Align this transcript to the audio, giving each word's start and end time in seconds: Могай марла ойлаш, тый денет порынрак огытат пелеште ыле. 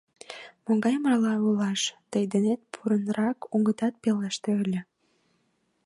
Могай 0.65 0.95
марла 1.03 1.33
ойлаш, 1.45 1.81
тый 2.11 2.23
денет 2.33 2.61
порынрак 2.73 3.37
огытат 3.55 3.93
пелеште 4.01 4.51
ыле. 4.63 4.81